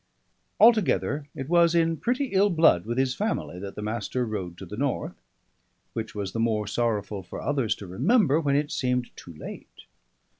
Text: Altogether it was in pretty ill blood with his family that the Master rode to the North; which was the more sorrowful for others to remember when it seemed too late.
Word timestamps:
Altogether 0.59 1.27
it 1.35 1.47
was 1.47 1.75
in 1.75 1.95
pretty 1.95 2.29
ill 2.33 2.49
blood 2.49 2.87
with 2.87 2.97
his 2.97 3.13
family 3.13 3.59
that 3.59 3.75
the 3.75 3.83
Master 3.83 4.25
rode 4.25 4.57
to 4.57 4.65
the 4.65 4.75
North; 4.75 5.21
which 5.93 6.15
was 6.15 6.31
the 6.31 6.39
more 6.39 6.65
sorrowful 6.65 7.21
for 7.21 7.39
others 7.39 7.75
to 7.75 7.85
remember 7.85 8.39
when 8.39 8.55
it 8.55 8.71
seemed 8.71 9.15
too 9.15 9.35
late. 9.35 9.85